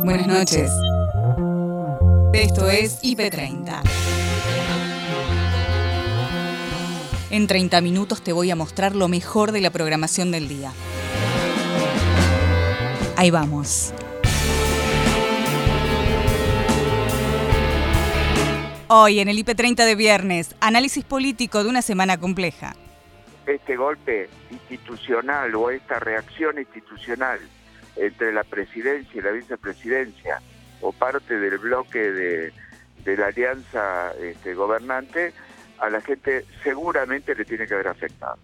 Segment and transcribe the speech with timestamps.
[0.00, 0.70] Buenas noches.
[2.32, 3.82] Esto es IP30.
[7.30, 10.72] En 30 minutos te voy a mostrar lo mejor de la programación del día.
[13.16, 13.92] Ahí vamos.
[18.88, 22.74] Hoy en el IP30 de viernes, análisis político de una semana compleja.
[23.46, 27.38] Este golpe institucional o esta reacción institucional
[27.96, 30.40] entre la presidencia y la vicepresidencia
[30.80, 32.52] o parte del bloque de,
[33.04, 35.32] la alianza este, gobernante,
[35.78, 38.36] a la gente seguramente le tiene que haber afectado.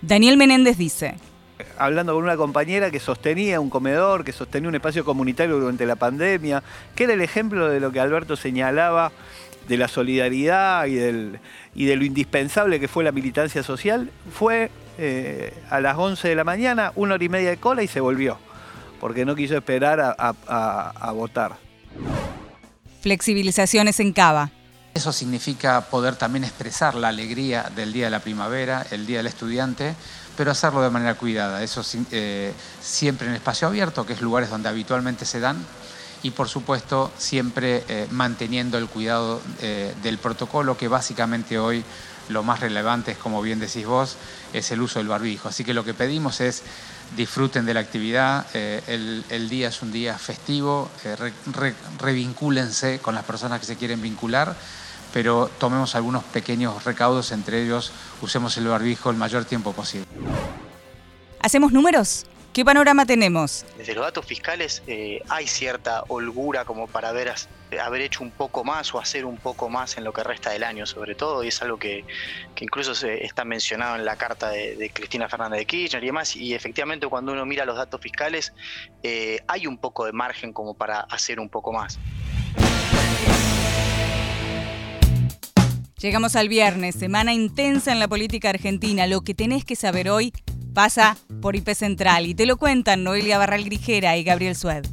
[0.00, 1.16] Daniel Menéndez dice,
[1.76, 5.96] hablando con una compañera que sostenía un comedor, que sostenía un espacio comunitario durante la
[5.96, 6.62] pandemia,
[6.94, 9.12] que era el ejemplo de lo que Alberto señalaba
[9.68, 11.40] de la solidaridad y, del,
[11.74, 16.34] y de lo indispensable que fue la militancia social, fue eh, a las 11 de
[16.34, 18.38] la mañana, una hora y media de cola y se volvió,
[19.00, 21.56] porque no quiso esperar a, a votar.
[23.00, 24.50] Flexibilizaciones en Cava.
[24.94, 29.28] Eso significa poder también expresar la alegría del Día de la Primavera, el Día del
[29.28, 29.94] Estudiante,
[30.36, 31.62] pero hacerlo de manera cuidada.
[31.62, 35.56] Eso eh, siempre en espacio abierto, que es lugares donde habitualmente se dan,
[36.22, 41.84] y por supuesto siempre eh, manteniendo el cuidado eh, del protocolo, que básicamente hoy
[42.28, 44.16] lo más relevante es, como bien decís vos,
[44.52, 45.48] es el uso del barbijo.
[45.48, 46.62] Así que lo que pedimos es
[47.16, 50.90] disfruten de la actividad, el, día es un día festivo,
[51.98, 54.54] revincúlense con las personas que se quieren vincular
[55.12, 60.06] pero tomemos algunos pequeños recaudos, entre ellos usemos el barbijo el mayor tiempo posible.
[61.40, 62.26] ¿Hacemos números?
[62.58, 63.64] ¿Qué panorama tenemos?
[63.76, 67.32] Desde los datos fiscales eh, hay cierta holgura como para haber,
[67.80, 70.64] haber hecho un poco más o hacer un poco más en lo que resta del
[70.64, 72.04] año, sobre todo, y es algo que,
[72.58, 76.52] incluso se está mencionado en la carta de, Cristina Fernández de Kirchner y demás, y
[76.52, 78.52] efectivamente cuando uno mira los datos fiscales
[79.04, 81.96] eh, hay un poco de margen como para hacer un poco más.
[86.00, 89.06] Llegamos al viernes, semana intensa en la política argentina.
[89.06, 90.32] Lo que tenés que saber hoy
[90.78, 94.84] pasa por IP Central y te lo cuentan Noelia Barral Grijera y Gabriel Sued.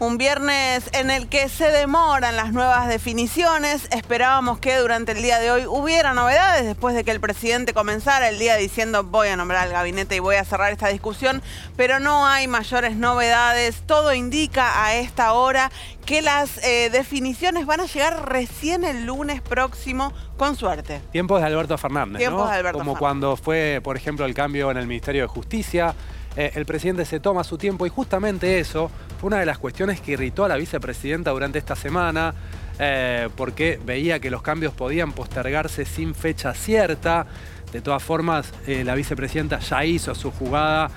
[0.00, 3.88] Un viernes en el que se demoran las nuevas definiciones.
[3.92, 8.28] Esperábamos que durante el día de hoy hubiera novedades después de que el presidente comenzara
[8.28, 11.42] el día diciendo voy a nombrar al gabinete y voy a cerrar esta discusión,
[11.76, 13.82] pero no hay mayores novedades.
[13.86, 15.70] Todo indica a esta hora
[16.04, 21.00] que las eh, definiciones van a llegar recién el lunes próximo, con suerte.
[21.12, 24.76] Tiempos de Alberto Fernández, Tiempos De Alberto Como cuando fue, por ejemplo, el cambio en
[24.76, 25.94] el Ministerio de Justicia,
[26.36, 28.90] eh, el presidente se toma su tiempo y justamente eso
[29.24, 32.34] una de las cuestiones que irritó a la vicepresidenta durante esta semana,
[32.78, 37.26] eh, porque veía que los cambios podían postergarse sin fecha cierta.
[37.72, 40.90] De todas formas, eh, la vicepresidenta ya hizo su jugada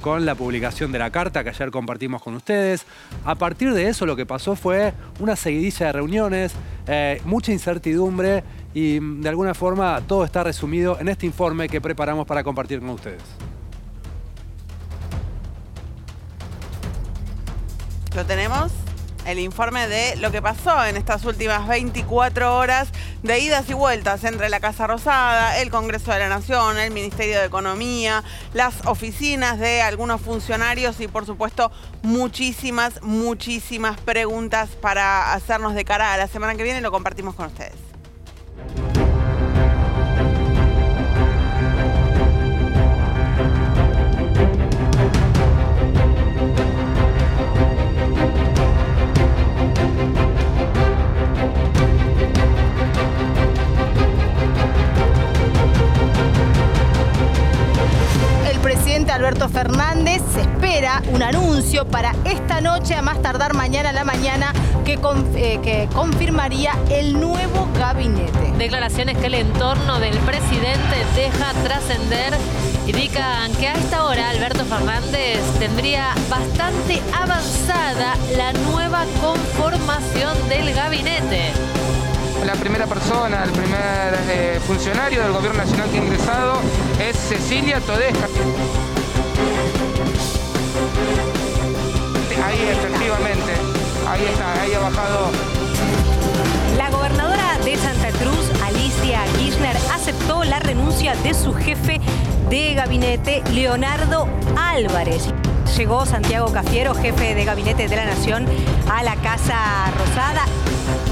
[0.00, 2.84] con la publicación de la carta que ayer compartimos con ustedes.
[3.24, 6.52] A partir de eso lo que pasó fue una seguidilla de reuniones,
[7.24, 8.44] mucha incertidumbre
[8.74, 12.90] y de alguna forma todo está resumido en este informe que preparamos para compartir con
[12.90, 13.22] ustedes.
[18.26, 18.70] Tenemos,
[19.26, 22.88] el informe de lo que pasó en estas últimas 24 horas
[23.22, 27.40] de idas y vueltas entre la Casa Rosada, el Congreso de la Nación, el Ministerio
[27.40, 28.22] de Economía,
[28.54, 31.72] las oficinas de algunos funcionarios y por supuesto
[32.02, 36.80] muchísimas, muchísimas preguntas para hacernos de cara a la semana que viene.
[36.80, 37.91] Lo compartimos con ustedes.
[59.10, 60.22] Alberto Fernández.
[60.32, 64.52] Se espera un anuncio para esta noche, a más tardar mañana a la mañana,
[64.84, 64.98] que,
[65.34, 68.52] eh, que confirmaría el nuevo gabinete.
[68.58, 72.34] Declaraciones que el entorno del presidente deja trascender
[72.86, 81.52] indican que a esta hora Alberto Fernández tendría bastante avanzada la nueva conformación del gabinete.
[82.44, 86.60] La primera persona, el primer eh, funcionario del gobierno nacional que ha ingresado
[86.98, 88.26] es Cecilia Todeja.
[92.70, 93.52] Efectivamente,
[94.08, 95.30] ahí está, ahí ha bajado.
[96.76, 102.00] La gobernadora de Santa Cruz, Alicia Kirchner, aceptó la renuncia de su jefe
[102.48, 105.28] de gabinete, Leonardo Álvarez.
[105.76, 108.46] Llegó Santiago Cafiero, jefe de gabinete de la Nación,
[108.90, 110.44] a la Casa Rosada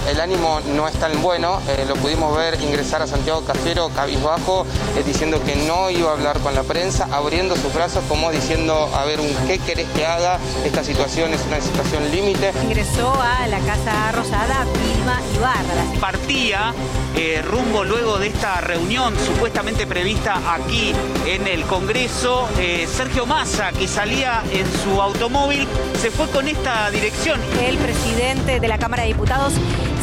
[0.08, 1.60] el ánimo no es tan bueno.
[1.68, 4.66] Eh, lo pudimos ver ingresar a Santiago Cafiero cabizbajo,
[4.96, 8.88] eh, diciendo que no iba a hablar con la prensa, abriendo sus brazos como diciendo,
[8.94, 10.38] a ver, ¿qué querés que haga?
[10.64, 12.52] Esta situación es una situación límite.
[12.62, 16.00] Ingresó a la Casa Rosada Vilma Ibarra.
[16.00, 16.74] Partía
[17.16, 20.92] eh, rumbo luego de esta reunión supuestamente prevista aquí
[21.26, 22.48] en el Congreso,
[22.86, 25.66] Sergio Massa, que salía en su automóvil,
[26.00, 27.40] se fue con esta dirección.
[27.60, 29.54] El presidente de la Cámara de Diputados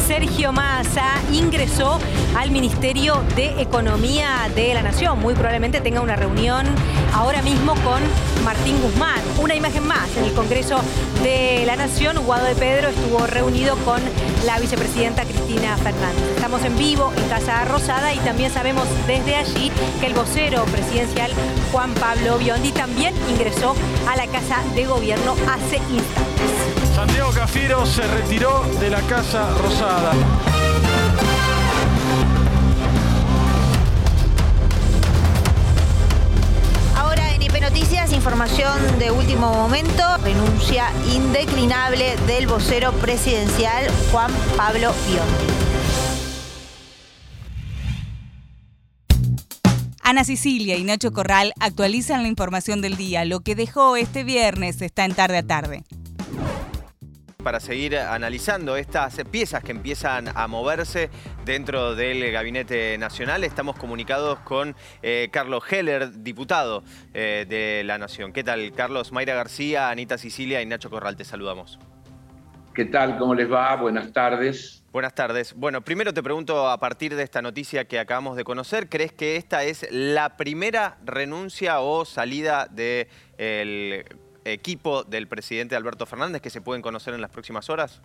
[0.08, 1.98] Sergio Massa ingresó
[2.34, 5.18] al Ministerio de Economía de la Nación.
[5.20, 6.66] Muy probablemente tenga una reunión
[7.12, 8.00] ahora mismo con
[8.48, 9.20] Martín Guzmán.
[9.38, 10.80] Una imagen más en el Congreso
[11.22, 12.24] de la Nación.
[12.24, 14.00] Guado de Pedro estuvo reunido con
[14.46, 16.22] la vicepresidenta Cristina Fernández.
[16.34, 21.30] Estamos en vivo en Casa Rosada y también sabemos desde allí que el vocero presidencial
[21.72, 23.74] Juan Pablo Biondi también ingresó
[24.08, 26.94] a la Casa de Gobierno hace instantes.
[26.94, 30.12] Santiago Cafiero se retiró de la Casa Rosada.
[38.12, 45.52] Información de último momento, renuncia indeclinable del vocero presidencial Juan Pablo Biondi.
[50.02, 53.24] Ana Sicilia y Nacho Corral actualizan la información del día.
[53.24, 55.84] Lo que dejó este viernes está en tarde a tarde
[57.44, 61.08] para seguir analizando estas piezas que empiezan a moverse
[61.44, 63.44] dentro del Gabinete Nacional.
[63.44, 66.82] Estamos comunicados con eh, Carlos Heller, diputado
[67.14, 68.32] eh, de la Nación.
[68.32, 69.12] ¿Qué tal, Carlos?
[69.12, 71.78] Mayra García, Anita Sicilia y Nacho Corral, te saludamos.
[72.74, 73.16] ¿Qué tal?
[73.18, 73.76] ¿Cómo les va?
[73.76, 74.82] Buenas tardes.
[74.90, 75.54] Buenas tardes.
[75.54, 79.36] Bueno, primero te pregunto, a partir de esta noticia que acabamos de conocer, ¿crees que
[79.36, 84.04] esta es la primera renuncia o salida del
[84.52, 88.00] equipo del presidente Alberto Fernández que se pueden conocer en las próximas horas?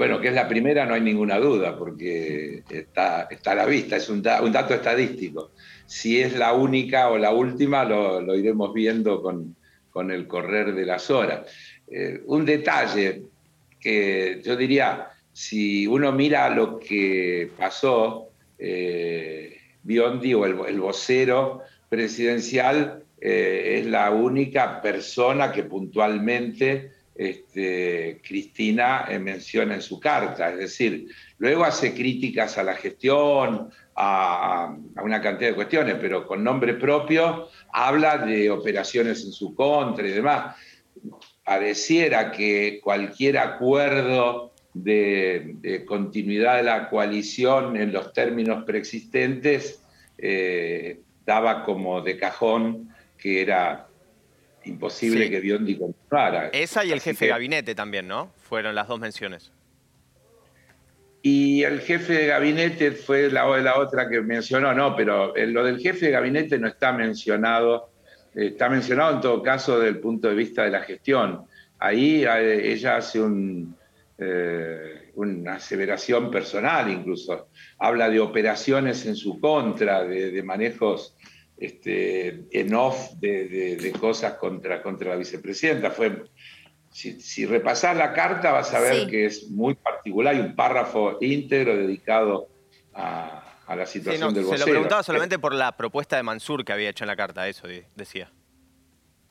[0.00, 3.96] Bueno, que es la primera no hay ninguna duda, porque está, está a la vista,
[3.96, 5.50] es un, dato estadístico.
[5.84, 9.54] Si es la única o la última, lo, iremos viendo con,
[9.90, 11.40] con, el correr de las horas.
[11.86, 13.24] Eh, un detalle
[13.78, 21.60] que yo diría, si uno mira lo que pasó, eh, Biondi o el, el vocero
[21.90, 30.50] presidencial eh, es la única persona que puntualmente este, Cristina eh, menciona en su carta.
[30.50, 31.06] Es decir,
[31.36, 37.48] luego hace críticas a la gestión, a, una cantidad de cuestiones, pero con nombre propio
[37.72, 40.56] habla de operaciones en su contra y demás.
[41.44, 49.82] Pareciera que cualquier acuerdo de, continuidad de la coalición en los términos preexistentes
[50.16, 52.89] eh, daba como de cajón
[53.20, 53.86] que era
[54.64, 56.48] imposible que Biondi continuara.
[56.52, 58.32] Esa y el jefe de gabinete también, ¿no?
[58.38, 59.52] Fueron las dos menciones.
[61.22, 65.78] Y el jefe de gabinete fue la, la otra que mencionó, no, pero lo del
[65.78, 67.90] jefe de gabinete no está mencionado,
[68.34, 71.44] está mencionado en todo caso desde el punto de vista de la gestión.
[71.78, 73.76] Ahí eh, ella hace un,
[74.16, 81.16] eh, una aseveración personal incluso, habla de operaciones en su contra, de manejos
[81.60, 85.90] este, en off de, cosas contra, contra la vicepresidenta.
[85.90, 86.24] Fue,
[86.90, 91.76] si, repasás la carta vas a ver que es muy particular, hay un párrafo íntegro
[91.76, 92.48] dedicado
[92.94, 93.36] a,
[93.68, 94.58] la situación del vocero.
[94.58, 97.46] Se lo preguntaba solamente por la propuesta de Mansur que había hecho en la carta,
[97.46, 98.32] eso decía.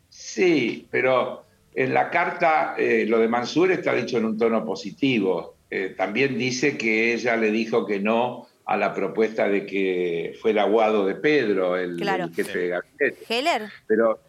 [0.08, 5.58] Sí, pero en la carta eh, lo de Mansur está dicho en un tono positivo.
[5.70, 10.62] Eh, también dice que ella le dijo que no a la propuesta de que fuera
[10.62, 12.00] Aguado de Pedro, el,
[12.36, 13.18] jefe de gabinete.
[13.28, 13.64] Heller.
[13.88, 14.20] Pero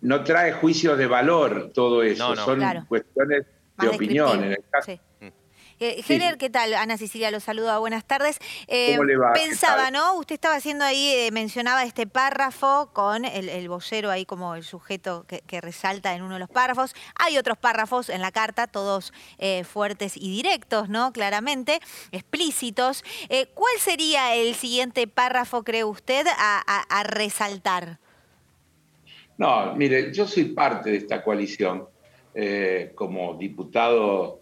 [0.00, 3.44] no trae juicio de valor todo eso, son cuestiones
[3.78, 4.44] de opinión.
[4.44, 4.98] En el caso,
[5.82, 6.74] eh, ¿qué tal?
[6.74, 8.38] Ana Cecilia lo saluda, buenas tardes.
[8.68, 8.98] Eh,
[9.34, 10.16] pensaba, ¿no?
[10.16, 15.26] Usted estaba haciendo ahí, eh, mencionaba este párrafo con el, vocero ahí como el sujeto
[15.26, 16.94] que, resalta en uno de los párrafos.
[17.14, 19.12] Hay otros párrafos en la carta, todos
[19.64, 21.12] fuertes y directos, ¿no?
[21.12, 23.04] Claramente, explícitos.
[23.54, 27.98] ¿Cuál sería el siguiente párrafo, cree usted, a resaltar?
[29.38, 31.88] No, mire, yo soy parte de esta coalición
[32.94, 34.41] como diputado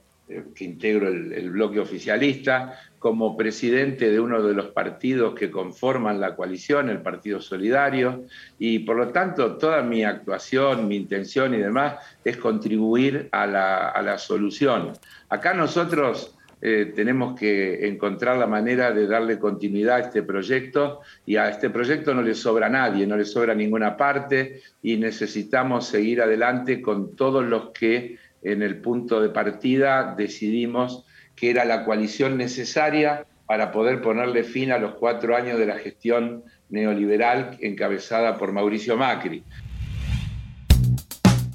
[0.55, 6.37] que integro el, bloque oficialista, como presidente de uno de los partidos que conforman la
[6.37, 8.27] coalición, el Partido Solidario,
[8.59, 11.95] y por lo tanto toda mi actuación, mi intención y demás
[12.25, 14.93] es contribuir a la, solución.
[15.31, 21.37] Acá nosotros eh, tenemos que encontrar la manera de darle continuidad a este proyecto y
[21.37, 24.99] a este proyecto no le sobra a nadie, no le sobra a ninguna parte y
[24.99, 31.05] necesitamos seguir adelante con todos los que en el punto de partida decidimos
[31.37, 35.77] que era la coalición necesaria para poder ponerle fin a los cuatro años de la
[35.79, 39.43] gestión neoliberal encabezada por Mauricio Macri.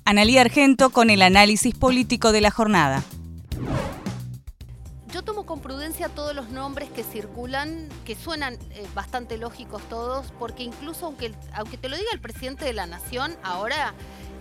[0.04, 3.04] Analía Argento con el análisis político de la jornada.
[5.12, 10.34] Yo tomo con prudencia todos los nombres que circulan, que suenan eh, bastante lógicos todos,
[10.38, 13.94] porque incluso aunque, aunque te lo diga el presidente de la Nación, ahora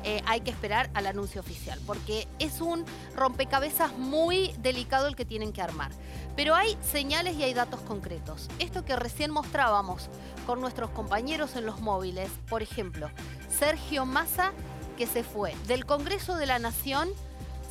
[0.04, 2.84] eh, hay que esperar al anuncio oficial, porque es un
[3.16, 5.90] rompecabezas muy delicado el que tienen que armar.
[6.36, 8.48] Pero hay señales y hay datos concretos.
[8.58, 10.10] Esto que recién mostrábamos
[10.46, 13.10] con nuestros compañeros en los móviles, por ejemplo,
[13.48, 14.52] Sergio Massa,
[14.96, 17.08] que se fue del Congreso de la Nación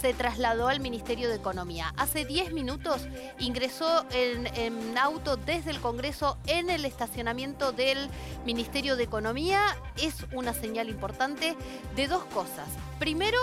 [0.03, 1.93] se trasladó al Ministerio de Economía.
[1.95, 3.07] Hace 10 minutos
[3.39, 8.09] ingresó en, auto desde el Congreso en el estacionamiento del
[8.45, 9.61] Ministerio de Economía.
[9.95, 11.55] Es una señal importante
[11.95, 12.67] de dos cosas.
[12.99, 13.37] Primero,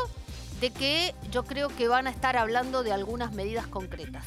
[0.61, 4.27] de que yo creo que van a estar hablando de algunas medidas concretas.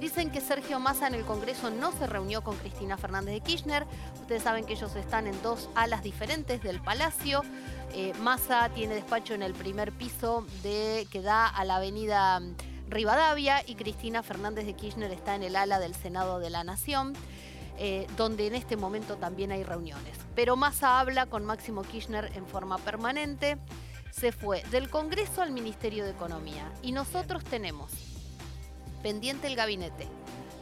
[0.00, 3.86] Dicen que Sergio Massa en el Congreso no se reunió con Cristina Fernández de Kirchner.
[4.22, 7.42] Ustedes saben que ellos están en dos alas diferentes del Palacio.
[7.92, 12.54] Eh, Massa tiene despacho en el primer piso de, que da a la avenida mm,
[12.88, 17.12] Rivadavia y Cristina Fernández de Kirchner está en el ala del Senado de la Nación.
[17.82, 20.18] Eh, donde en este momento también hay reuniones.
[20.34, 23.56] Pero Massa habla con Máximo Kirchner en forma permanente.
[24.10, 26.70] Se fue del Congreso al Ministerio de Economía.
[26.82, 28.09] Y nosotros tenemos
[29.02, 30.08] pendiente el gabinete,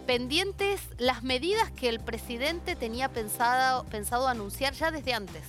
[0.06, 5.44] pendientes las medidas que el presidente tenía pensado, pensado anunciar ya desde antes.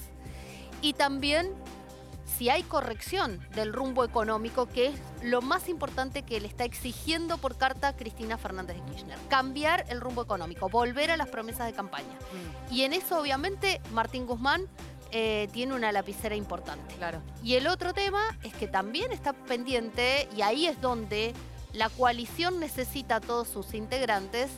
[0.81, 1.53] Y también
[2.37, 7.37] si hay corrección del rumbo económico, que es lo más importante que le está exigiendo
[7.37, 9.17] por carta Cristina Fernández de Kirchner.
[9.27, 12.13] Cambiar el rumbo económico, volver a las promesas de campaña.
[12.69, 12.73] Mm.
[12.73, 14.67] Y en eso, obviamente, Martín Guzmán
[15.11, 16.95] eh, tiene una lapicera importante.
[16.95, 17.21] Claro.
[17.43, 21.33] Y el otro tema es que también está pendiente, y ahí es donde
[21.73, 24.49] la coalición necesita a todos sus integrantes,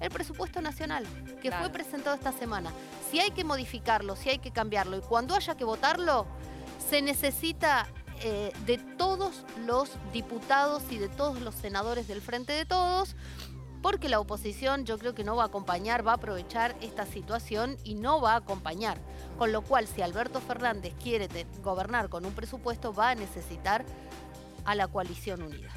[0.00, 1.04] el presupuesto nacional,
[1.42, 2.72] que fue presentado esta semana.
[3.10, 6.26] Si hay que modificarlo, si hay que cambiarlo, y cuando haya que votarlo,
[6.88, 7.86] se necesita
[8.22, 13.16] eh, de todos los diputados y de todos los senadores del Frente de Todos,
[13.82, 17.78] porque la oposición yo creo que no va a acompañar, va a aprovechar esta situación
[17.82, 18.98] y no va a acompañar.
[19.38, 21.28] Con lo cual, si Alberto Fernández quiere
[21.62, 23.84] gobernar con un presupuesto, va a necesitar
[24.66, 25.72] a la coalición unida.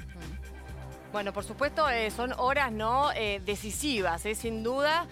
[1.14, 5.06] Bueno, por supuesto, eh, son horas no eh, decisivas, eh, sin duda,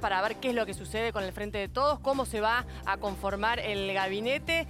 [0.00, 2.64] para ver qué es lo que sucede con el Frente de Todos, cómo se va
[2.86, 4.66] a conformar el gabinete,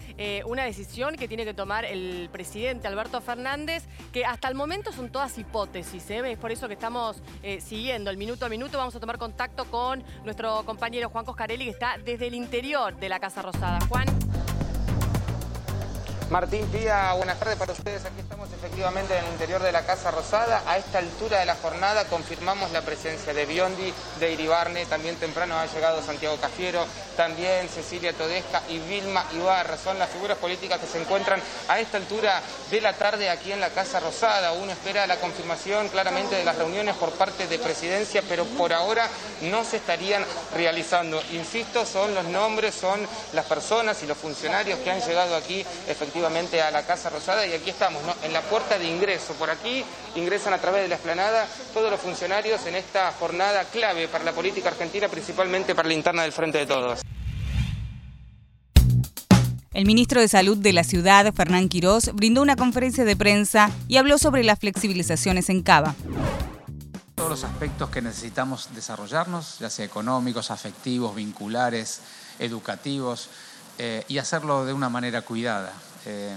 [0.47, 5.11] una decisión que tiene que tomar el presidente Alberto Fernández, que hasta el momento son
[5.11, 7.23] todas hipótesis, es por eso que estamos
[7.61, 8.79] siguiendo el minuto a minuto.
[8.79, 13.09] Vamos a tomar contacto con nuestro compañero Juan Coscarelli, que está desde el interior de
[13.09, 13.79] la Casa Rosada.
[13.88, 14.07] Juan.
[16.31, 18.05] Martín Pía, buenas tardes para ustedes.
[18.05, 18.34] Aquí estamos
[18.64, 20.62] efectivamente en el interior de la Casa Rosada.
[20.66, 25.59] A esta altura de la jornada confirmamos la presencia de Biondi, de Iribarne, también temprano
[25.59, 29.76] ha llegado Santiago Cafiero, también Cecilia Todesca y Vilma Ibarra.
[29.76, 32.40] Son las figuras políticas que se encuentran a esta altura
[32.71, 34.52] de la tarde aquí en la Casa Rosada.
[34.52, 39.06] Uno espera la confirmación claramente de las reuniones por parte de presidencia, pero por ahora
[39.42, 41.23] no se estarían realizando.
[41.33, 46.62] Insisto, son los nombres, son las personas y los funcionarios que han llegado aquí efectivamente
[46.62, 49.35] a la Casa Rosada y aquí estamos, en la puerta de ingreso.
[49.35, 49.85] Por aquí
[50.15, 54.31] ingresan a través de la esplanada todos los funcionarios en esta jornada clave para la
[54.31, 57.01] política argentina, principalmente para la interna del Frente de Todos.
[59.73, 63.97] El ministro de Salud de la ciudad, Fernán Quirós, brindó una conferencia de prensa y
[63.97, 65.97] habló sobre las flexibilizaciones en Cava.
[67.17, 72.03] Todos los aspectos que necesitamos desarrollarnos, ya sea económicos, afectivos, vinculares,
[72.39, 73.31] educativos,
[73.79, 75.73] eh, y hacerlo de una manera cuidada.
[76.07, 76.37] Eh,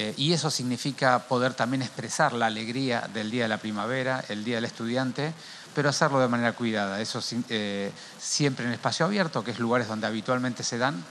[0.00, 4.44] eh, y eso significa poder también expresar la alegría del Día de la Primavera, el
[4.44, 5.34] Día del Estudiante,
[5.74, 7.02] pero hacerlo de manera cuidada.
[7.02, 11.04] Eso eh, siempre en espacio abierto, que es lugares donde habitualmente se dan,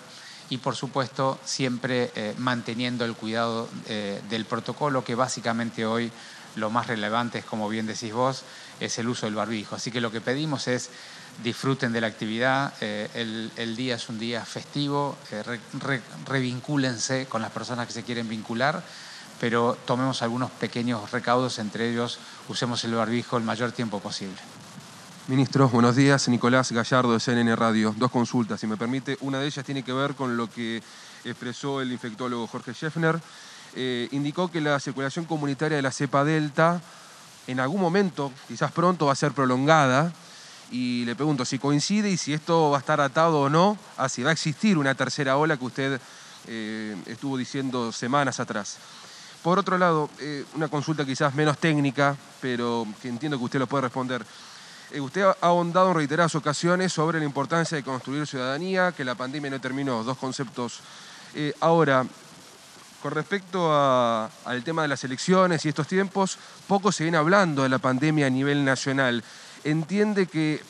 [0.50, 3.70] y por supuesto siempre manteniendo el cuidado
[4.32, 6.12] del protocolo, que básicamente hoy
[6.56, 8.42] lo más relevante es, como bien decís vos,
[8.80, 9.76] es el uso del barbijo.
[9.76, 10.90] Así que lo que pedimos es
[11.44, 12.74] disfruten de la actividad.
[12.82, 15.60] Eh, el, día es un día festivo, eh,
[16.26, 18.84] revincúlense con las personas que se quieren vincular,
[19.40, 24.38] pero tomemos algunos pequeños recaudos, entre ellos usemos el barbijo el mayor tiempo posible.
[25.28, 26.28] Ministros, buenos días.
[26.28, 27.94] Nicolás Gallardo de CNN Radio.
[27.96, 29.16] Dos consultas, si me permite.
[29.22, 30.82] Una de ellas tiene que ver con lo que
[31.24, 33.22] expresó el infectólogo Jorge Scheffner.
[33.76, 36.82] Eh, indicó que la circulación comunitaria de la cepa Delta
[37.46, 40.12] en algún momento, quizás pronto, va a ser prolongada
[40.72, 44.10] y le pregunto si coincide y si esto va a estar atado o no a
[44.10, 46.02] si va a existir una tercera ola que usted
[46.48, 48.78] eh, estuvo diciendo semanas atrás.
[49.44, 53.68] Por otro lado, eh, una consulta quizás menos técnica, pero que entiendo que usted lo
[53.68, 54.26] puede responder.
[54.92, 59.16] Eh, usted ha ahondado en reiteradas ocasiones sobre la importancia de construir ciudadanía, que la
[59.16, 60.82] pandemia no terminó, dos conceptos.
[61.60, 62.06] Ahora,
[63.02, 67.70] con respecto al tema de las elecciones y estos tiempos, poco se viene hablando de
[67.70, 69.24] la pandemia a nivel nacional.
[69.64, 70.62] ¿Entiende que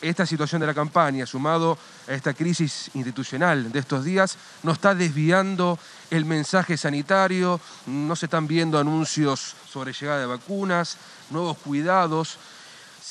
[0.00, 1.76] esta situación de la campaña, sumado
[2.08, 5.78] a esta crisis institucional de estos días, no está desviando
[6.10, 10.96] el mensaje sanitario, no se están viendo anuncios sobre llegada de vacunas,
[11.30, 12.38] nuevos cuidados.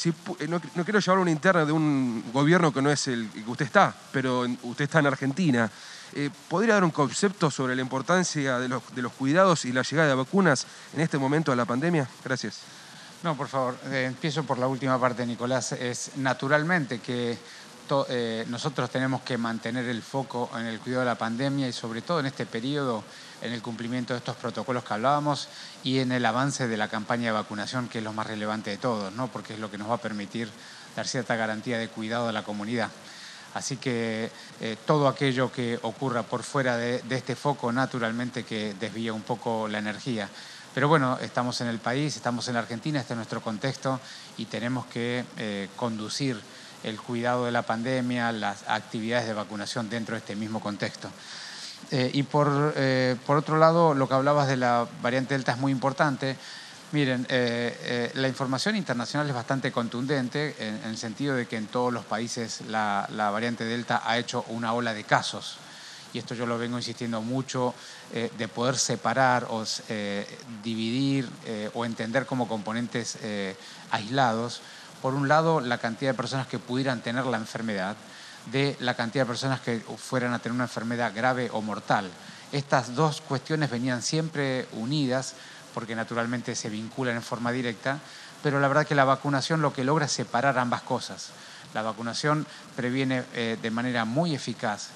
[0.05, 3.65] Eh, no, quiero llevar una interna de un gobierno que no es el que usted
[3.65, 5.69] está, pero usted está en Argentina.
[6.13, 9.83] Eh, ¿Podría dar un concepto sobre la importancia de los, de los cuidados y la
[9.83, 12.07] llegada de vacunas en este momento de la pandemia?
[12.23, 12.78] Gracias.
[13.21, 15.73] No, por favor, eh, empiezo por la última parte, Nicolás.
[15.73, 17.37] Es naturalmente que
[18.07, 22.01] eh, nosotros tenemos que mantener el foco en el cuidado de la pandemia y sobre
[22.01, 23.03] todo en este periodo
[23.41, 25.49] en el cumplimiento de estos protocolos que hablábamos
[25.83, 28.77] y en el avance de la campaña de vacunación, que es lo más relevante de
[28.77, 29.27] todos, ¿no?
[29.27, 30.49] porque es lo que nos va a permitir
[30.95, 32.89] dar cierta garantía de cuidado a la comunidad.
[33.53, 34.29] Así que
[34.61, 39.23] eh, todo aquello que ocurra por fuera de, de este foco, naturalmente que desvía un
[39.23, 40.29] poco la energía.
[40.73, 43.99] Pero bueno, estamos en el país, estamos en la Argentina, este es nuestro contexto
[44.37, 46.39] y tenemos que eh, conducir
[46.83, 51.09] el cuidado de la pandemia, las actividades de vacunación dentro de este mismo contexto.
[51.91, 55.57] Eh, y por, eh, por otro lado, lo que hablabas de la variante Delta es
[55.57, 56.37] muy importante.
[56.91, 62.03] Miren, la información internacional es bastante contundente en, el sentido de que en todos los
[62.03, 65.59] países la, la variante Delta ha hecho una ola de casos
[66.13, 67.73] y esto yo lo vengo insistiendo mucho,
[68.13, 70.27] eh, de poder separar o eh,
[70.63, 73.17] dividir eh, o entender como componentes
[73.91, 74.61] aislados,
[75.01, 77.95] por un lado, la cantidad de personas que pudieran tener la enfermedad,
[78.51, 82.09] de la cantidad de personas que fueran a tener una enfermedad grave o mortal.
[82.51, 85.35] Estas dos cuestiones venían siempre unidas
[85.73, 87.99] porque naturalmente se vinculan en forma directa,
[88.41, 91.29] pero la verdad que la vacunación lo que logra es separar ambas cosas.
[91.73, 93.23] La vacunación previene
[93.61, 94.89] de manera muy eficaz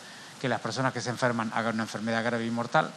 [0.44, 2.92] que las personas que se enferman hagan una enfermedad grave y mortal,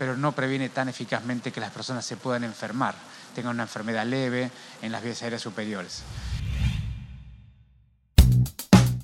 [0.00, 2.96] pero no previene tan eficazmente que las personas se puedan enfermar,
[3.36, 4.50] tengan una enfermedad leve
[4.82, 6.02] en las vías aéreas superiores.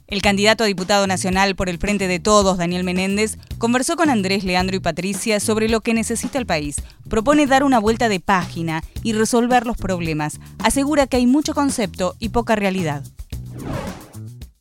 [0.08, 4.42] El candidato a diputado nacional por el Frente de Todos, Daniel Menéndez, conversó con Andrés,
[4.42, 6.82] Leandro y Patricia sobre lo que necesita el país.
[7.08, 10.40] Propone dar una vuelta de página y resolver los problemas.
[10.58, 13.04] Asegura que hay mucho concepto y poca realidad.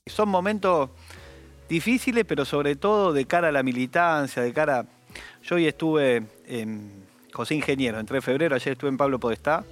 [0.06, 0.92] Son momentos
[1.70, 4.86] difíciles, pero sobre todo de cara a la militancia, de cara...
[5.44, 9.64] Yo hoy estuve en José Ingeniero, entré en febrero, ayer estuve en Pablo Podestá,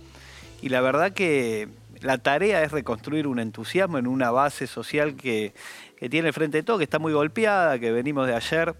[0.62, 1.68] y la verdad que
[2.02, 5.54] la tarea es reconstruir un entusiasmo en una base social que,
[6.10, 8.76] tiene el Frente de Todo, que está muy golpeada, que venimos de ayer,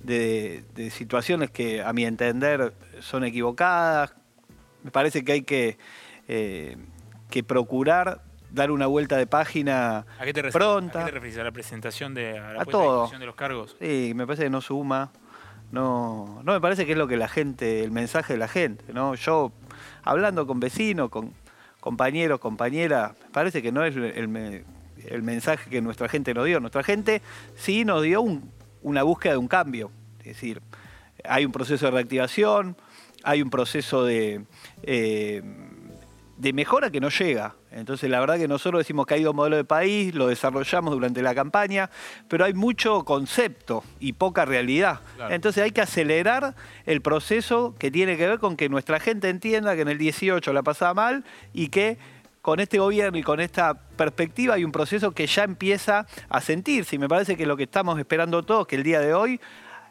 [0.00, 4.14] de, situaciones que a mi entender son equivocadas.
[4.84, 5.76] Me parece que hay que,
[6.28, 6.76] eh,
[7.30, 11.00] que procurar dar una vuelta de página ¿A qué te pronta.
[11.00, 11.38] ¿A qué te refieres?
[11.38, 13.08] ¿A la presentación de, a la todo.
[13.08, 13.76] de los cargos?
[13.80, 15.10] Sí, me parece que no suma.
[15.70, 18.92] No, no me parece que es lo que la gente, el mensaje de la gente,
[18.92, 19.14] ¿no?
[19.14, 19.52] Yo,
[20.02, 21.32] hablando con vecinos, con
[21.80, 24.64] compañeros, compañeras, me parece que no es el,
[25.06, 26.60] el mensaje que nuestra gente nos dio.
[26.60, 27.22] Nuestra gente
[27.56, 28.22] sí nos dio
[28.82, 29.90] una búsqueda de un cambio.
[30.20, 30.60] Es decir,
[31.24, 32.76] hay un proceso de reactivación,
[33.24, 34.44] hay un proceso de,
[34.82, 35.42] eh,
[36.36, 37.54] de mejora que no llega.
[37.72, 41.22] Entonces, la verdad que nosotros decimos que hay un modelo de país, lo desarrollamos durante
[41.22, 41.90] la campaña,
[42.28, 45.00] pero hay mucho concepto y poca realidad.
[45.30, 46.54] Entonces, hay que acelerar
[46.86, 50.52] el proceso que tiene que ver con que nuestra gente entienda que en el 18
[50.52, 51.98] la pasaba mal y que
[52.42, 56.96] con este gobierno y con esta perspectiva hay un proceso que ya empieza a sentirse.
[56.96, 59.40] Y me parece que lo que estamos esperando todos, que el día de hoy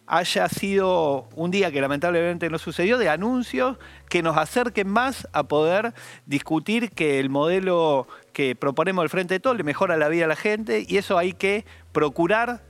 [0.08, 3.78] haya sido un día que lamentablemente no sucedió, de anuncios
[4.10, 5.94] que nos acerquen más a poder
[6.26, 10.28] discutir que el modelo que proponemos al frente de todo le mejora la vida a
[10.28, 12.62] la gente y eso hay que procurar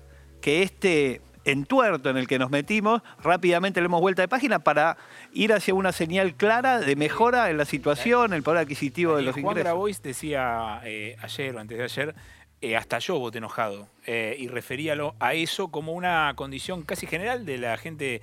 [0.42, 4.98] que este entuerto en el que nos metimos, rápidamente le hemos vuelta de página para
[5.34, 9.36] ir hacia una señal clara de mejora en la situación, el poder adquisitivo de los
[9.36, 9.54] ingresos.
[9.54, 12.16] Juan Grabois decía eh, ayer o antes de ayer
[12.62, 13.88] eh, hasta yo voté enojado.
[14.06, 18.22] Eh, y referíalo a eso como una condición casi general de la gente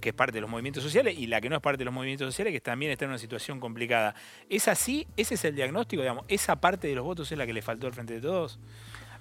[0.00, 1.92] que es parte de los movimientos sociales y la que no es parte de los
[1.92, 4.14] movimientos sociales, que también está en una situación complicada.
[4.48, 5.06] ¿Es así?
[5.16, 6.00] ¿Ese es el diagnóstico?
[6.00, 8.58] Digamos, ¿Esa parte de los votos es la que le faltó al frente de todos?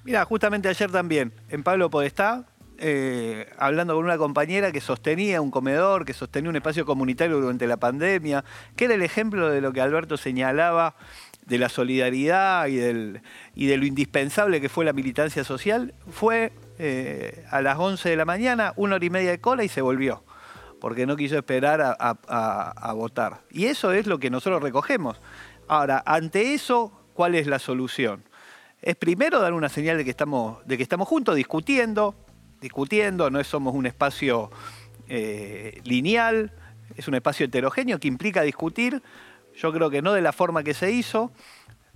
[0.06, 2.46] Mira, justamente ayer también, en Pablo Podestá,
[2.78, 7.68] eh, hablando con una compañera que sostenía un comedor, que sostenía un espacio comunitario durante
[7.68, 8.44] la pandemia,
[8.76, 10.96] que era el ejemplo de lo que Alberto señalaba
[11.46, 13.22] de la solidaridad y, del,
[13.54, 18.16] y de lo indispensable que fue la militancia social, fue eh, a las 11 de
[18.16, 20.24] la mañana, una hora y media de cola y se volvió.
[20.82, 23.42] porque no quiso esperar a, votar.
[23.50, 25.20] Y eso es lo que nosotros recogemos.
[25.68, 28.24] Ahora, ante eso, ¿cuál es la solución?
[28.82, 32.14] Es primero dar una señal de que estamos, de que estamos juntos discutiendo,
[32.62, 34.52] discutiendo, no somos un espacio
[35.08, 36.52] eh, lineal,
[36.96, 39.02] es un espacio heterogéneo que implica discutir,
[39.58, 41.32] yo creo que no de la forma que se hizo,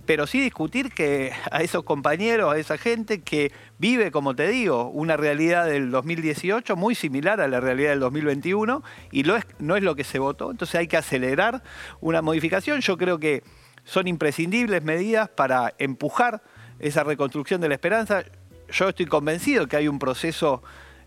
[0.06, 4.88] pero sí discutir que a esos compañeros, a esa gente que vive, como te digo,
[4.88, 9.76] una realidad del 2018 muy similar a la realidad del 2021 y no es, no
[9.76, 11.62] es lo que se votó, entonces hay que acelerar
[12.00, 12.80] una modificación.
[12.80, 13.42] Yo creo que
[13.84, 16.42] son imprescindibles medidas para empujar
[16.78, 18.24] esa reconstrucción de la esperanza.
[18.70, 20.62] Yo estoy convencido que hay un proceso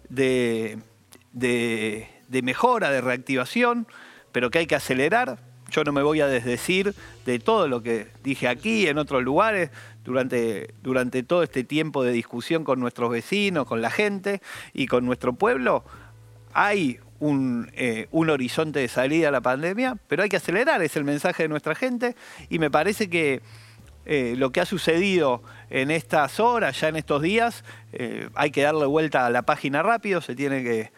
[0.09, 0.77] de,
[1.31, 3.87] de mejora, de reactivación,
[4.31, 6.93] pero que hay que acelerar yo no me voy a desdecir
[7.25, 9.71] de todo lo que dije aquí, en otros lugares,
[10.05, 14.41] durante, durante todo este tiempo de discusión con nuestros vecinos, con la gente
[14.73, 15.83] y con nuestro pueblo.
[16.53, 20.95] Hay un, eh, un, horizonte de salida a la pandemia, pero hay que acelerar, es
[20.95, 22.15] el mensaje de nuestra gente
[22.49, 23.41] y me parece que
[24.05, 28.61] eh, lo que ha sucedido en estas horas, ya en estos días, eh, hay que
[28.61, 30.91] darle vuelta a la página rápido, se tiene que,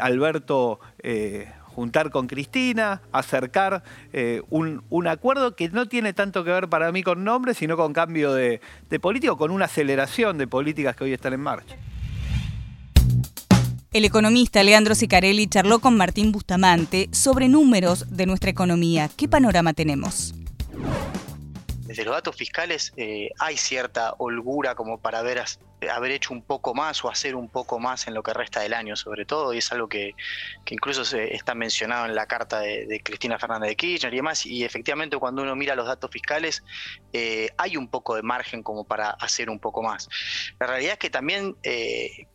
[0.00, 0.80] Alberto
[1.78, 7.04] juntar con Cristina, acercar eh, un, acuerdo que no tiene tanto que ver para mí
[7.04, 8.60] con nombres, sino con cambio de,
[8.90, 11.76] de político, con una aceleración de políticas que hoy están en marcha.
[13.92, 19.08] El economista Leandro Sicarelli charló con Martín Bustamante sobre números de nuestra economía.
[19.16, 20.34] ¿Qué panorama tenemos?
[21.88, 25.42] desde los datos fiscales eh, hay cierta holgura como para haber,
[25.86, 28.74] haber hecho un poco más o hacer un poco más en lo que resta del
[28.74, 30.14] año, sobre todo, y es algo que,
[30.68, 34.64] incluso se está mencionado en la carta de, Cristina Fernández de Kirchner y demás, y
[34.64, 36.62] efectivamente cuando uno mira los datos fiscales
[37.12, 40.08] eh, hay un poco de margen como para hacer un poco más.
[40.58, 42.26] La realidad es que también eh,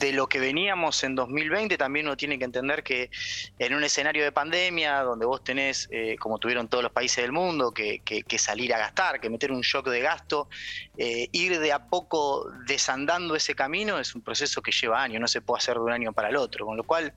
[0.00, 3.10] de lo que veníamos en 2020, también uno tiene que entender que
[3.58, 7.32] en un escenario de pandemia, donde vos tenés, eh, como tuvieron todos los países del
[7.32, 8.02] mundo, que,
[8.38, 10.48] salir a gastar, que meter un shock de gasto,
[10.98, 15.28] eh, ir de a poco desandando ese camino es un proceso que lleva años, no
[15.28, 17.14] se puede hacer de un año para el otro, con lo cual...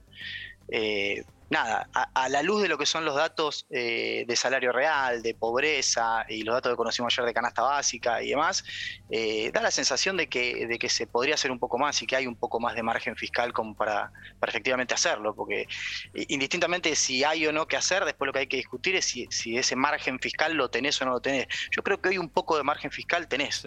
[0.68, 5.22] Eh, nada, a, la luz de lo que son los datos eh, de salario real,
[5.22, 8.64] de pobreza y los datos que conocimos ayer de canasta básica y demás,
[9.10, 12.06] eh, da la sensación de que, de que se podría hacer un poco más y
[12.06, 15.66] que hay un poco más de margen fiscal como para, para efectivamente hacerlo, porque
[16.28, 19.26] indistintamente si hay o no que hacer, después lo que hay que discutir es si,
[19.30, 21.46] si ese margen fiscal lo tenés o no lo tenés.
[21.70, 23.64] Yo creo que hoy un poco de margen fiscal tenés.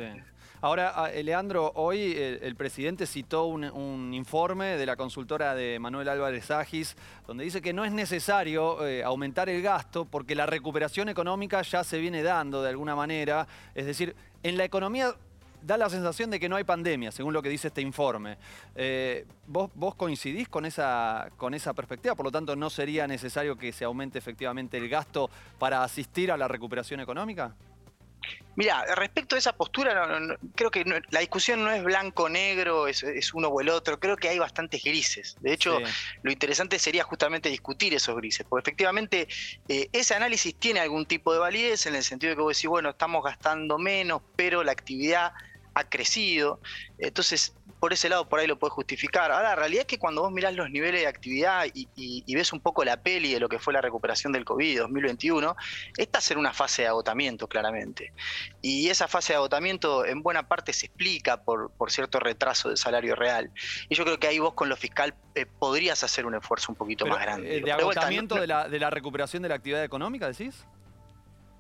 [0.62, 6.10] Ahora, ah, eh, Leandro, hoy el, presidente citó un, informe de la consultora de Manuel
[6.10, 11.08] Álvarez Agis, donde dice que no es necesario eh, aumentar el gasto porque la recuperación
[11.08, 13.48] económica ya se viene dando de alguna manera.
[13.74, 15.16] Es decir, en la economía
[15.62, 18.38] da la sensación de que no hay pandemia, según lo que dice este informe.
[18.76, 21.30] Eh, ¿vos, ¿vos, coincidís con esa
[21.74, 22.16] perspectiva?
[22.16, 26.38] Por lo tanto, ¿no sería necesario que se aumente efectivamente el gasto para asistir a
[26.38, 27.56] la recuperación económica?
[28.56, 30.20] Mira, respecto a esa postura,
[30.54, 33.04] creo que la discusión no es blanco-negro, es,
[33.34, 35.38] uno o el otro, creo que hay bastantes grises.
[35.40, 35.80] De hecho,
[36.24, 39.30] lo interesante sería justamente discutir esos grises, porque efectivamente
[39.70, 42.70] eh, ese análisis tiene algún tipo de validez en el sentido de que vos decís,
[42.70, 45.32] bueno, estamos gastando menos, pero la actividad
[45.74, 46.60] ha crecido.
[46.98, 49.32] Entonces, por ese lado por ahí lo puedes justificar.
[49.32, 52.60] Ahora, la realidad es que cuando vos mirás los niveles de actividad y, ves un
[52.60, 55.56] poco la peli de lo que fue la recuperación del COVID 2021,
[55.98, 58.14] esta ser una fase de agotamiento, claramente.
[58.62, 62.78] Y esa fase de agotamiento en buena parte se explica por, por cierto retraso del
[62.78, 63.52] salario real.
[63.90, 66.76] Y yo creo que ahí vos con lo fiscal eh, podrías hacer un esfuerzo un
[66.76, 67.58] poquito más grande.
[67.58, 70.66] Eh, ¿De agotamiento de, la, de la recuperación de la actividad económica, decís?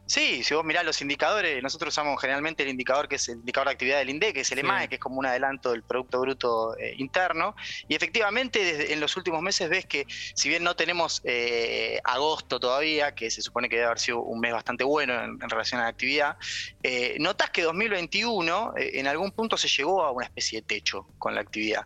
[0.09, 3.67] Sí, si vos mirás los indicadores, nosotros usamos generalmente el indicador que es el indicador
[3.67, 6.19] de actividad del INDE, que es el EMAE, que es como un adelanto del Producto
[6.19, 7.55] Bruto eh, Interno.
[7.87, 12.59] Y efectivamente, desde, en los últimos meses ves que, si bien no tenemos eh, agosto
[12.59, 15.83] todavía, que se supone que debe haber sido un mes bastante bueno en, relación a
[15.83, 16.37] la actividad,
[16.81, 21.35] eh, notas que 2021 en algún punto se llegó a una especie de techo con
[21.35, 21.85] la actividad.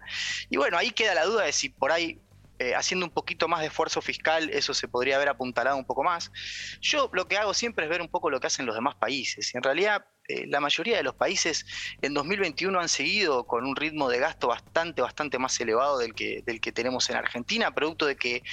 [0.50, 2.22] Y bueno, ahí queda la duda de si por ahí
[2.60, 6.04] eh, haciendo un poquito más de esfuerzo fiscal, eso se podría haber apuntalado un poco
[6.04, 6.32] más.
[6.82, 9.54] Yo lo que hago siempre es ver un poco lo que hacen los demás países.
[9.54, 11.66] Y en realidad, eh, la mayoría de los países
[12.02, 16.44] en 2021 han seguido con un ritmo de gasto bastante, bastante más elevado del que,
[16.46, 18.44] del que tenemos en Argentina, producto de que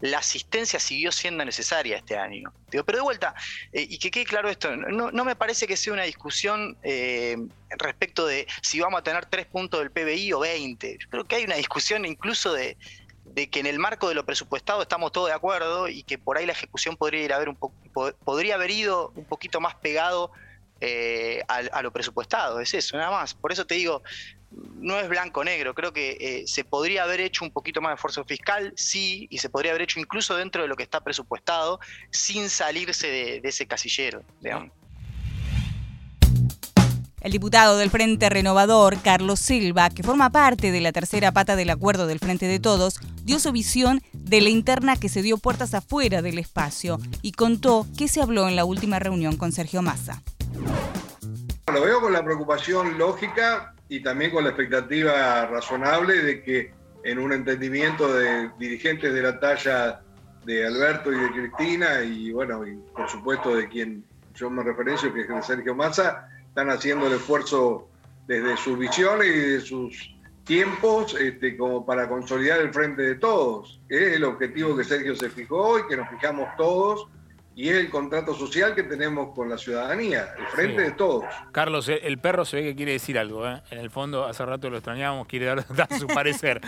[0.00, 2.52] la asistencia siguió siendo necesaria este año.
[2.70, 3.34] pero de vuelta,
[3.72, 6.78] eh, y que quede claro esto, no, no, me parece que sea una discusión
[7.76, 10.98] respecto de si vamos a tener tres puntos del PBI o 20.
[10.98, 12.76] Yo creo que hay una discusión incluso de
[13.34, 16.38] de que en el marco de lo presupuestado estamos todos de acuerdo y que por
[16.38, 17.56] ahí la ejecución podría ir a ver un
[18.24, 20.32] podría haber ido un poquito más pegado
[20.80, 23.34] eh, a, lo presupuestado, es eso, nada más.
[23.34, 24.02] Por eso te digo,
[24.76, 25.74] no es blanco-negro.
[25.74, 29.38] Creo que eh, se podría haber hecho un poquito más de esfuerzo fiscal, sí, y
[29.38, 33.66] se podría haber hecho incluso dentro de lo que está presupuestado, sin salirse de, ese
[33.66, 34.22] casillero,
[37.20, 41.70] El diputado del Frente Renovador, Carlos Silva, que forma parte de la tercera pata del
[41.70, 45.74] acuerdo del Frente de Todos, dio su visión de la interna que se dio puertas
[45.74, 50.22] afuera del espacio y contó qué se habló en la última reunión con Sergio Massa.
[51.72, 57.18] Lo veo con la preocupación lógica y también con la expectativa razonable de que en
[57.18, 60.02] un entendimiento de dirigentes de la talla
[60.44, 62.62] de Alberto y de Cristina y bueno,
[62.94, 64.04] por supuesto de quien
[64.36, 66.28] yo me referencio, que es de Sergio Massa,
[66.58, 67.88] están haciendo el esfuerzo
[68.26, 73.80] desde sus visiones y de sus tiempos este, como para consolidar el frente de todos,
[73.88, 77.06] es el objetivo que Sergio se fijó y que nos fijamos todos
[77.58, 81.24] y es el contrato social que tenemos con la ciudadanía, el frente de todos.
[81.50, 83.60] Carlos, el perro se ve que quiere decir algo, ¿eh?
[83.72, 86.60] en el fondo hace rato lo extrañábamos, quiere dar, su parecer.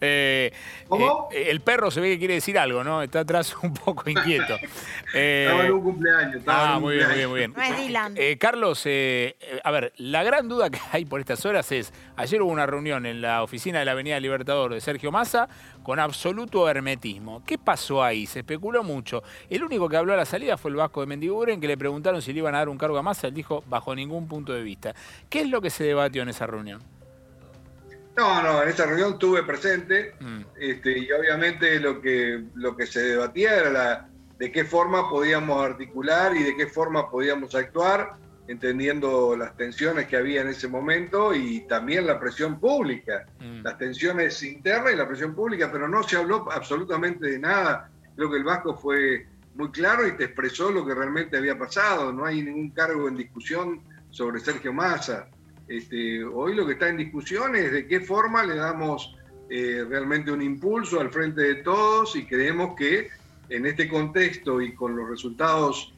[0.00, 0.50] Eh,
[0.88, 1.28] ¿Cómo?
[1.32, 3.02] Eh, el perro se ve que quiere decir algo, ¿no?
[3.02, 4.56] Está atrás un poco inquieto.
[5.12, 6.42] estaba en un cumpleaños.
[6.46, 7.52] ah, muy bien, muy bien, muy bien.
[7.54, 8.14] No es Dylan.
[8.38, 12.64] Carlos, a ver, la gran duda que hay por estas horas es, ayer hubo una
[12.64, 15.50] reunión en la oficina de la Avenida Libertador de Sergio Massa
[15.88, 17.42] con absoluto hermetismo.
[17.46, 18.26] ¿Qué pasó ahí?
[18.26, 19.22] Se especuló mucho.
[19.48, 22.20] El único que habló a la salida fue el Vasco de Mendiguren, que le preguntaron
[22.20, 23.28] si le iban a dar un cargo a Massa.
[23.28, 24.94] Él dijo, bajo ningún punto de vista.
[25.30, 26.82] ¿Qué es lo que se debatió en esa reunión?
[28.18, 30.40] No, no, en esa reunión estuve presente mm.
[30.60, 35.64] este, y obviamente lo que, lo que se debatía era la, de qué forma podíamos
[35.64, 38.12] articular y de qué forma podíamos actuar,
[38.48, 43.62] entendiendo las tensiones que había en ese momento y también la presión pública, mm.
[43.62, 47.90] las tensiones internas y la presión pública, pero no se habló absolutamente de nada.
[48.16, 52.10] Creo que el Vasco fue muy claro y te expresó lo que realmente había pasado.
[52.10, 55.28] No hay ningún cargo en discusión sobre Sergio Massa.
[55.68, 59.14] Este, hoy lo que está en discusión es de qué forma le damos
[59.50, 63.10] eh, realmente un impulso al frente de todos y creemos que
[63.50, 65.92] en este contexto y con los resultados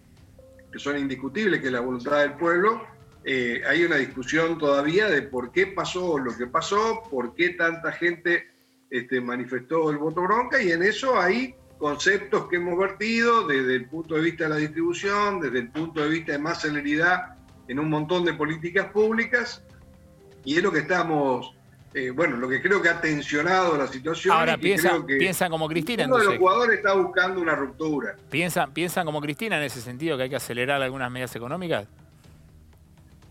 [0.73, 2.83] que son indiscutibles, que es la voluntad del pueblo,
[3.25, 7.93] eh, hay una discusión todavía de por qué pasó lo que pasó, por qué tanta
[7.93, 8.47] gente
[8.89, 13.87] este, manifestó el voto bronca y en eso hay conceptos que hemos vertido desde el
[13.87, 17.37] punto de vista de la distribución, desde el punto de vista de más celeridad
[17.69, 19.63] en un montón de políticas públicas,
[20.45, 21.55] y es lo que estamos,
[21.93, 24.37] eh, bueno, lo que creo que ha tensionado la situación.
[24.37, 26.07] Ahora, piensan, piensan como Cristina.
[26.07, 28.15] Uno de los jugadores está buscando una ruptura.
[28.31, 31.89] ¿Piensan, ¿Piensan como Cristina en ese sentido que hay que acelerar algunas medidas económicas?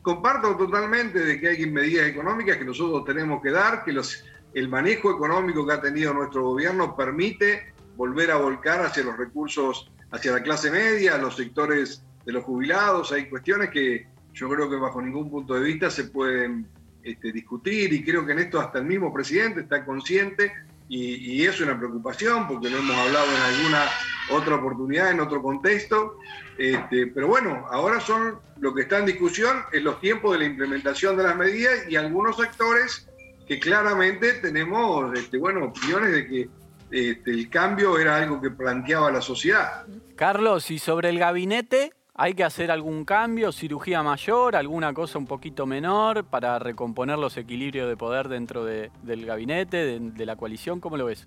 [0.02, 4.68] Comparto totalmente de que hay medidas económicas que nosotros tenemos que dar, que los, el
[4.68, 10.34] manejo económico que ha tenido nuestro gobierno permite volver a volcar hacia los recursos, hacia
[10.34, 13.14] la clase media, los sectores de los jubilados.
[13.14, 16.68] Hay cuestiones que yo creo que bajo ningún punto de vista se pueden
[17.04, 20.52] este, discutir y creo que en esto hasta el mismo presidente está consciente
[20.90, 23.86] y, es una preocupación porque lo hemos hablado en alguna
[24.32, 26.18] otra oportunidad, en otro contexto.
[26.58, 30.46] Este, pero bueno, ahora son lo que está en discusión en los tiempos de la
[30.46, 33.08] implementación de las medidas y algunos sectores
[33.48, 36.50] que claramente tenemos este, bueno, opiniones de que
[36.92, 39.86] el cambio era algo que planteaba la sociedad.
[40.16, 45.26] Carlos, y sobre el gabinete, ¿hay que hacer algún cambio, cirugía mayor, alguna cosa un
[45.26, 50.82] poquito menor para recomponer los equilibrios de poder dentro del gabinete, de, la coalición?
[50.82, 51.26] ¿Cómo lo ves?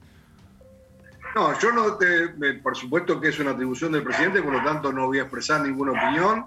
[1.35, 2.28] No, yo no te,
[2.62, 5.62] por supuesto que es una atribución del presidente, por lo tanto no voy a expresar
[5.62, 6.44] ninguna opinión.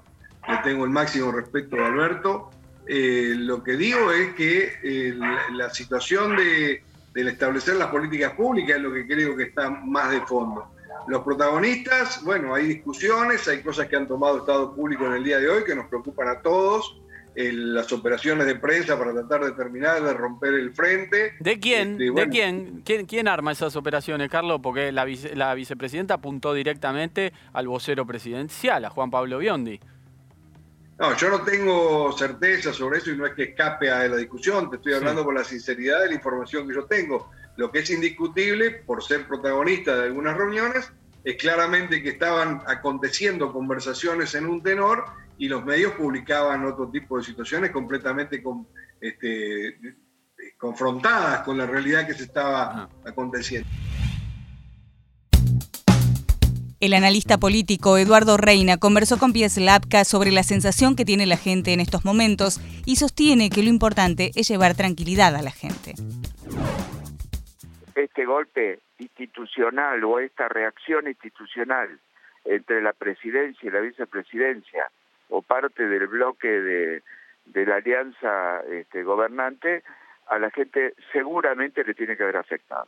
[0.47, 2.51] Le tengo el máximo respeto a Alberto.
[2.88, 5.19] Eh, lo que digo es que eh,
[5.53, 6.84] la situación de,
[7.15, 10.74] del establecer las políticas públicas es lo que creo que está más de fondo.
[11.08, 15.39] Los protagonistas, bueno, hay discusiones, hay cosas que han tomado Estado público en el día
[15.39, 16.99] de hoy que nos preocupan a todos.
[17.36, 21.34] las operaciones de prensa para tratar de terminar de romper el frente.
[21.39, 22.01] ¿De quién?
[22.01, 22.81] Este, ¿De quién?
[22.86, 23.05] quién?
[23.05, 24.62] ¿Quién arma esas operaciones, Carlos?
[24.63, 29.79] Porque la, la vicepresidenta apuntó directamente al vocero presidencial, a Juan Pablo Biondi.
[30.97, 34.69] No, yo no tengo certeza sobre eso y no es que escape a la discusión,
[34.69, 37.29] te estoy hablando con la sinceridad de la información que yo tengo.
[37.57, 40.91] Lo que es indiscutible, por ser protagonista de algunas reuniones,
[41.23, 45.05] es claramente que estaban aconteciendo conversaciones en un tenor
[45.37, 48.67] y los medios publicaban otro tipo de situaciones completamente con,
[49.01, 49.77] este,
[50.57, 53.67] confrontadas con la realidad que se estaba aconteciendo.
[56.81, 61.37] El analista político Eduardo Reina conversó con Pies Lapka sobre la sensación que tiene la
[61.37, 65.95] gente en estos momentos y sostiene que lo importante es llevar tranquilidad a la gente.
[67.95, 71.97] Este golpe institucional o esta reacción institucional
[72.43, 74.91] entre la presidencia y la vicepresidencia
[75.29, 77.01] o parte del bloque de,
[77.65, 79.84] la alianza este, gobernante
[80.27, 82.88] a la gente seguramente le tiene que haber afectado.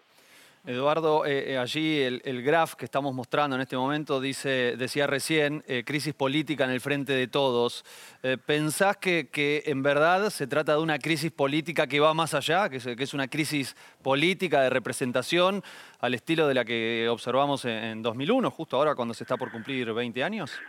[0.68, 5.64] Eduardo, eh, eh, allí el, graph que estamos mostrando en este momento dice, decía recién,
[5.66, 7.86] eh, crisis política en el frente de todos.
[8.46, 9.30] ¿Pensás que,
[9.66, 13.30] en verdad se trata de una crisis política que va más allá, que es, una
[13.30, 15.64] crisis política de representación
[16.02, 19.94] al estilo de la que observamos en, 2001, justo ahora cuando se está por cumplir
[19.94, 20.62] 20 años?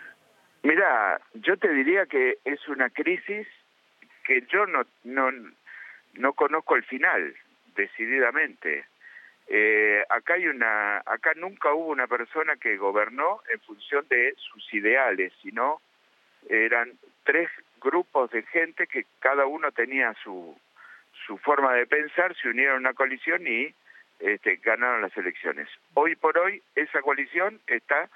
[0.63, 3.49] Mira, yo te diría que es una crisis
[4.25, 5.33] que yo no, no,
[6.15, 7.35] no conozco el final,
[7.75, 8.85] decididamente
[9.49, 14.75] eh, acá hay una, acá nunca hubo una persona que gobernó en función de sus
[14.75, 15.81] ideales, sino
[16.49, 16.93] eran
[17.25, 17.49] tres
[17.81, 20.57] grupos de gente que cada uno tenía su,
[21.27, 23.75] su forma de pensar, se unieron a una coalición y
[24.21, 25.69] este, ganaron las elecciones.
[25.95, 28.09] Hoy por hoy esa coalición está,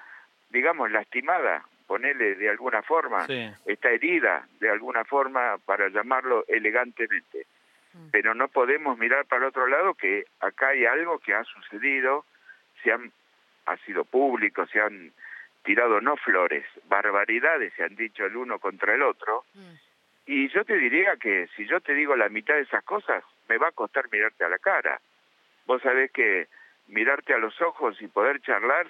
[0.49, 3.25] digamos, lastimada, ponele de alguna forma,
[3.65, 7.45] está herida de alguna forma, para llamarlo elegantemente.
[7.93, 8.09] Mm.
[8.11, 12.25] pero no podemos mirar para el otro lado que acá hay algo que ha sucedido,
[12.81, 13.11] se han,
[13.65, 15.11] ha sido público, se han
[15.63, 19.73] tirado no flores, barbaridades se han dicho el uno contra el otro, mm.
[20.25, 23.57] y yo te diría que si yo te digo la mitad de esas cosas, me
[23.57, 24.99] va a costar mirarte a la cara.
[25.65, 26.47] Vos sabés que
[26.87, 28.87] mirarte a los ojos y poder charlar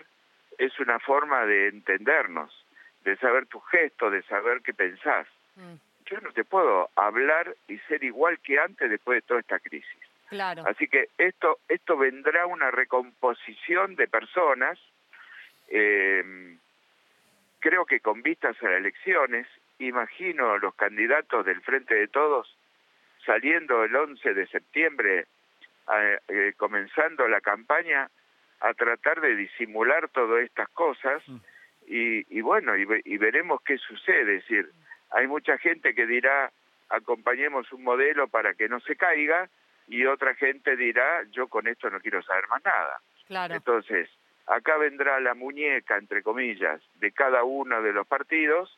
[0.57, 2.65] es una forma de entendernos,
[3.03, 5.27] de saber tu gesto, de saber qué pensás.
[5.55, 9.59] Mm yo no te puedo hablar y ser igual que antes después de toda esta
[9.59, 9.97] crisis.
[10.29, 10.63] Claro.
[10.65, 14.79] Así que esto, esto vendrá una recomposición de personas,
[15.69, 16.57] eh,
[17.59, 19.47] creo que con vistas a las elecciones,
[19.79, 22.57] imagino los candidatos del Frente de Todos
[23.25, 25.27] saliendo el 11 de septiembre,
[26.27, 28.09] eh, comenzando la campaña,
[28.59, 31.37] a tratar de disimular todas estas cosas mm.
[31.87, 34.37] y, y bueno, y, y, veremos qué sucede.
[34.37, 34.71] Es decir,
[35.13, 36.51] hay mucha gente que dirá,
[36.89, 39.49] acompañemos un modelo para que no se caiga,
[39.87, 43.01] y otra gente dirá, yo con esto no quiero saber más nada.
[43.27, 43.53] Claro.
[43.53, 44.09] Entonces,
[44.47, 48.77] acá vendrá la muñeca, entre comillas, de cada uno de los partidos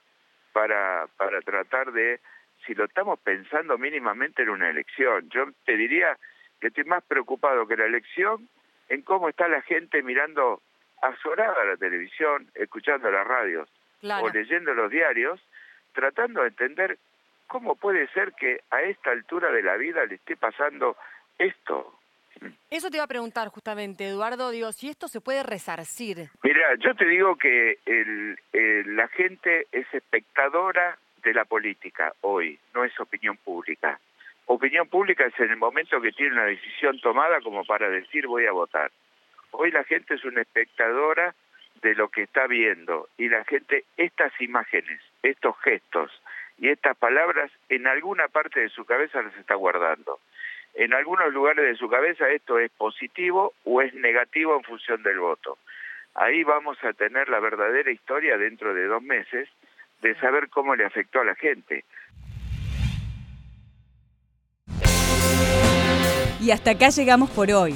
[0.53, 2.19] para, para tratar de,
[2.65, 6.17] si lo estamos pensando mínimamente en una elección, yo te diría
[6.59, 8.49] que estoy más preocupado que la elección
[8.89, 10.61] en cómo está la gente mirando
[11.01, 13.69] azorada la televisión, escuchando las radios
[14.01, 15.41] o leyendo los diarios,
[15.95, 16.99] tratando de entender
[17.47, 20.95] cómo puede ser que a esta altura de la vida le esté pasando
[21.39, 21.99] esto.
[22.69, 26.29] Eso te iba a preguntar justamente, Eduardo, digo, si esto se puede resarcir.
[26.43, 27.77] Mira, yo te digo que
[28.85, 33.99] la gente es espectadora de la política hoy, no es opinión pública.
[34.47, 38.45] Opinión pública es en el momento que tiene una decisión tomada como para decir voy
[38.45, 38.91] a votar.
[39.51, 41.33] Hoy la gente es una espectadora
[41.85, 46.11] de lo que está viendo y la gente estas imágenes, estos gestos
[46.57, 50.19] y estas palabras en alguna parte de su cabeza las está guardando.
[50.73, 55.19] En algunos lugares de su cabeza esto es positivo o es negativo en función del
[55.19, 55.59] voto.
[56.15, 59.47] Ahí vamos a tener la verdadera historia dentro de dos meses
[60.01, 61.85] de saber cómo le afectó a la gente.
[66.41, 67.75] Y hasta acá llegamos por hoy.